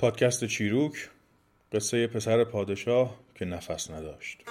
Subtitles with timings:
[0.00, 1.10] پادکست چیروک
[1.72, 4.42] قصه پسر پادشاه که نفس نداشت.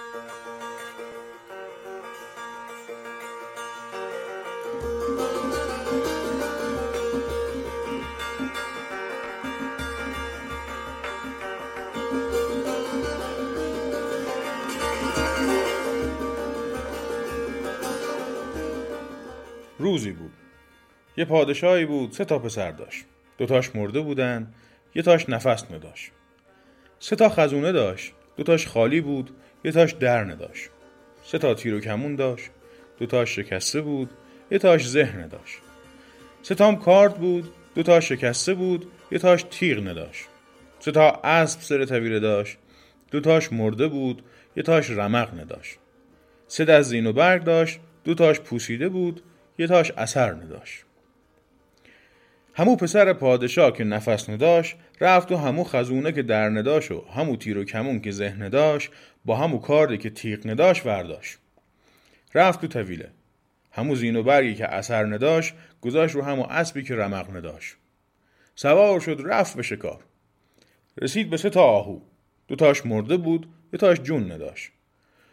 [19.80, 20.32] روزی بود.
[21.18, 23.06] یه پادشاهی بود سه تا پسر داشت.
[23.38, 24.54] دوتاش مرده بودن.
[24.96, 26.12] یه تاش نفس نداشت.
[27.00, 29.30] سه تا خزونه داشت دو تاش خالی بود
[29.66, 30.70] یه تاش در نداشت.
[31.24, 32.50] سه تا تیر و کمون داشت
[32.98, 34.10] دو تاش شکسته بود
[34.52, 35.58] یه تاش ذهن نداشت.
[36.42, 40.26] سه تام کارد بود دو تاش شکسته بود یه تاش تیغ نداشت.
[40.80, 42.58] سه تا اسب سر طویله داشت
[43.12, 44.24] دو تاش مرده بود
[44.56, 45.78] یه تاش رمق نداشت.
[46.48, 49.22] سه دست زین و برگ داشت دو تاش پوسیده بود
[49.58, 50.84] یه تاش اثر نداشت.
[52.60, 57.36] همو پسر پادشاه که نفس نداشت رفت و همو خزونه که در نداشت و همو
[57.36, 58.92] تیر و کمون که ذهن داشت
[59.26, 61.38] با همو کاردی که تیغ نداشت ورداشت.
[62.36, 63.10] رفت تو طویله.
[63.72, 67.76] همو زین و برگی که اثر نداشت گذاشت رو همو اسبی که رمق نداشت.
[68.56, 70.04] سوار شد رفت به شکار.
[71.02, 72.00] رسید به سه تا آهو.
[72.48, 74.72] دو تاش مرده بود یه تاش جون نداشت.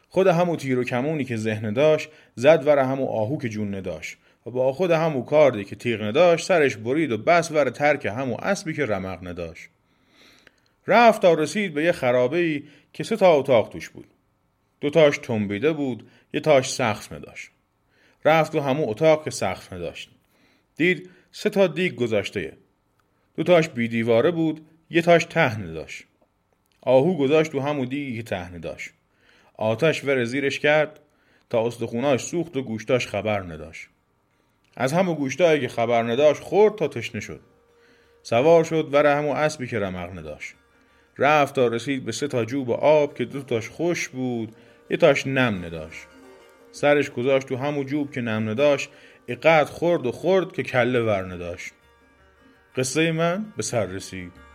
[0.08, 4.16] خود همو تیر و کمونی که ذهن داشت زد ور همو آهو که جون نداشت.
[4.46, 8.36] و با خود همو کاردی که تیغ نداشت سرش برید و بس ور ترک همو
[8.42, 9.68] اسبی که رمق نداشت.
[10.86, 12.62] رفت تا رسید به یه خرابه ای
[12.92, 14.06] که سه تا اتاق توش بود.
[14.80, 17.50] دو تاش تنبیده بود یه تاش سقف نداشت.
[18.24, 20.10] رفت و همو اتاق که سقف نداشت.
[20.76, 22.52] دید سه تا دیگ گذاشته.
[23.36, 26.04] دو تاش بی دیواره بود یه تاش ته نداشت.
[26.80, 28.90] آهو گذاشت تو همو دیگی که ته نداشت.
[29.54, 31.00] آتش ور زیرش کرد
[31.50, 33.88] تا استخوناش سوخت و گوشتاش خبر نداشت.
[34.76, 37.40] از همو گوشتایی که خبر نداشت خورد تا تشنه شد.
[38.22, 40.54] سوار شد ور همو اسبی که رمق نداشت.
[41.18, 44.56] رفت تا رسید به سه تا جوب آب که دو تاش خوش بود
[44.90, 46.06] یه تاش نم نداشت.
[46.72, 48.90] سرش گذاشت تو همو جوب که نم نداشت
[49.28, 51.72] اقد خورد و خورد که کله ور نداشت.
[52.76, 54.45] قصه من به سر رسید.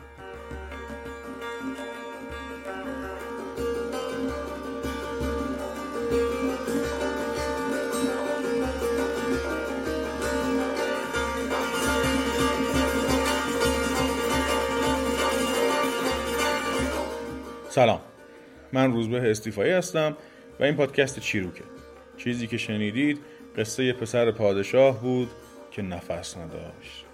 [17.72, 18.02] سلام.
[18.74, 20.18] من روزبه استیفایی هستم
[20.60, 21.64] و این پادکست چیروکه.
[22.18, 23.20] چیزی که شنیدید
[23.58, 25.30] قصه پسر پادشاه بود
[25.72, 27.06] که نفس نداشت.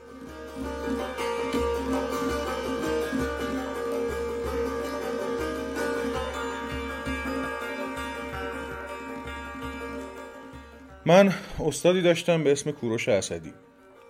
[11.05, 13.53] من استادی داشتم به اسم کوروش اسدی.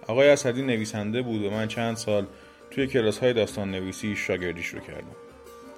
[0.08, 2.28] آقای اسدی نویسنده بود و من چند سال
[2.72, 5.27] توی کلاس های داستان نویسی شاگردیش رو کردم.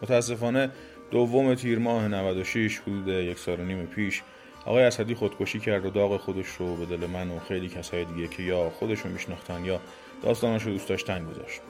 [0.02, 0.72] متاسفانه
[1.12, 4.22] دوم تیر ماه 96 حدود یک سال و نیم پیش
[4.66, 8.28] آقای اسدی خودکشی کرد و داغ خودش رو به دل من و خیلی کسای دیگه
[8.28, 9.82] که یا خودش رو میشناختن یا
[10.24, 11.62] داستانش رو دوست داشتن گذاشت.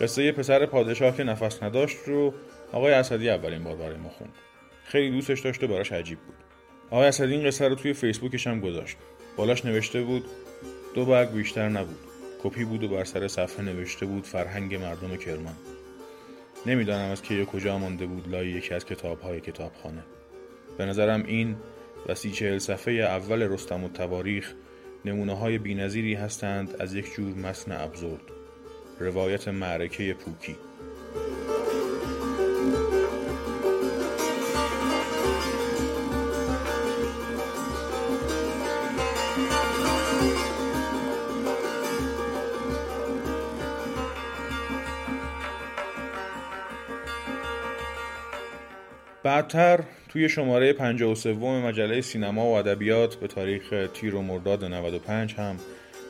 [0.00, 2.34] قصه پسر پادشاه که نفس نداشت رو
[2.72, 4.32] آقای اسدی اولین بار برای ما خوند.
[4.84, 6.34] خیلی دوستش داشت و براش عجیب بود.
[6.90, 8.96] آقای اسدی این قصه رو توی فیسبوکش هم گذاشت.
[9.36, 10.24] بالاش نوشته بود
[10.94, 11.98] دو برگ بیشتر نبود.
[12.42, 15.54] کپی بود و بر سر صفحه نوشته بود فرهنگ مردم کرمان.
[16.66, 20.04] نمی‌دانم از کی کجا مانده بود لای یکی از کتاب های کتابخانه.
[20.78, 21.56] به نظرم این
[22.08, 24.54] و سی چهل صفحه اول رستم و تواریخ
[25.04, 28.22] نمونه های بینظیری هستند از یک جور متن ابزورد
[29.00, 30.56] روایت معرکه پوکی.
[49.30, 55.56] بعدتر توی شماره 53 مجله سینما و ادبیات به تاریخ تیر و مرداد 95 هم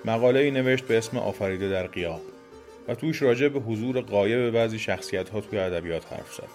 [0.04, 2.20] مقاله ای نوشت به اسم آفریده در قیاب
[2.88, 6.48] و توش راجع به حضور قایب بعضی شخصیت ها توی ادبیات حرف زد.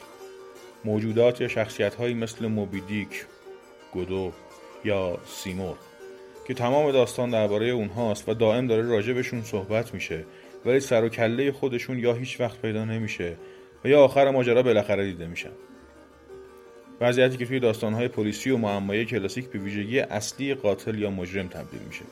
[0.86, 3.26] موجودات یا شخصیت هایی مثل موبیدیک،
[3.94, 4.32] گودو
[4.86, 5.76] یا سیمور
[6.48, 10.26] که تمام داستان درباره اونهاست و دائم داره بهشون صحبت میشه
[10.66, 13.36] ولی سر و کله خودشون یا هیچ وقت پیدا نمیشه
[13.84, 15.52] و یا آخر ماجرا بالاخره دیده میشن.
[17.01, 21.80] وضعیتی که توی داستانهای پلیسی و معمایی کلاسیک به ویژگی اصلی قاتل یا مجرم تبدیل
[21.88, 22.06] میشه.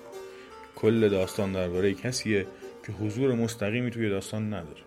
[0.76, 2.46] کل داستان درباره کسیه
[2.86, 4.82] که حضور مستقیمی توی داستان نداره.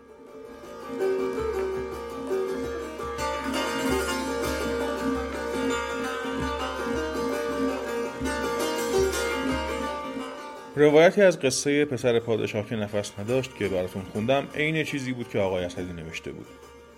[10.76, 15.38] روایتی از قصه پسر پادشاه که نفس نداشت که براتون خوندم عین چیزی بود که
[15.38, 16.46] آقای اسدی نوشته بود.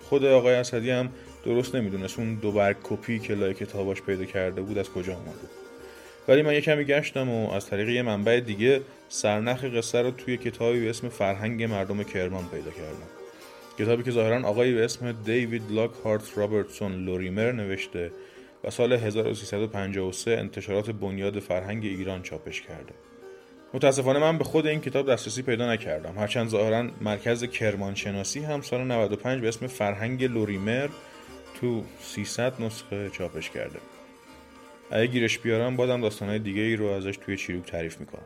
[0.08, 1.08] خود آقای اسدی هم
[1.48, 5.48] درست نمی‌دونست اون دو برگ کپی که لای کتاباش پیدا کرده بود از کجا اومده
[6.28, 10.36] ولی من یه کمی گشتم و از طریق یه منبع دیگه سرنخ قصه رو توی
[10.36, 13.08] کتابی به اسم فرهنگ مردم کرمان پیدا کردم.
[13.78, 18.10] کتابی که ظاهرا آقایی به اسم دیوید لاک هارت رابرتسون لوریمر نوشته
[18.64, 22.94] و سال 1353 انتشارات بنیاد فرهنگ ایران چاپش کرده.
[23.74, 26.18] متاسفانه من به خود این کتاب دسترسی پیدا نکردم.
[26.18, 30.88] هرچند ظاهرا مرکز کرمانشناسی هم سال 95 به اسم فرهنگ لوریمر
[31.60, 33.78] تو 300 نسخه چاپش کرده.
[34.90, 38.24] اگه گیرش بیارم بادم داستانهای دیگه ای رو ازش توی چیروک تعریف می‌کنم.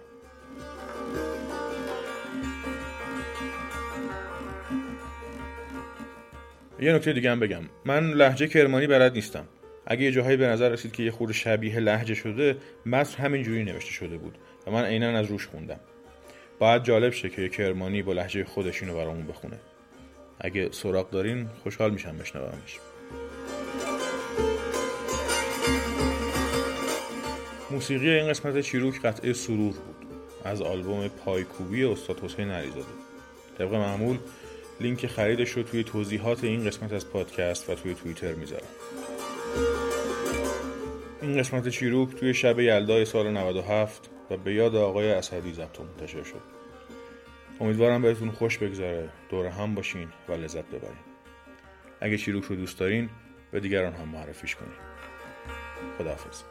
[6.80, 7.62] یه نکته دیگه هم بگم.
[7.84, 9.44] من لحجه کرمانی بلد نیستم.
[9.86, 12.56] اگه یه جاهایی به نظر رسید که یه خورده شبیه لحجه شده
[12.86, 15.80] متن همین جوری نوشته شده بود و من عینا از روش خوندم.
[16.58, 19.56] باید جالب شه که کرمانی با لحجه خودش اینو برامون بخونه.
[20.40, 22.78] اگه سراغ دارین خوشحال میشم بشنومش.
[27.72, 29.96] موسیقی این قسمت چیروک قطعه سرور بود.
[30.44, 32.86] از آلبوم پایکوبی استاد حسین علیزاده.
[33.58, 34.18] طبق معمول
[34.80, 38.66] لینک خریدش رو توی توضیحات این قسمت از پادکست و توی توییتر می‌ذارم.
[41.22, 46.22] این قسمت چیروک توی شب یلدای سال 97 و به یاد آقای اسدی ضبط منتشر
[46.22, 46.42] شد.
[47.60, 49.08] امیدوارم بهتون خوش بگذره.
[49.30, 51.02] دور هم باشین و لذت ببرین.
[52.00, 53.10] اگه چیروک رو دوست دارین
[53.50, 54.72] به دیگران هم معرفیش کنین.
[55.98, 56.42] خداحافظ.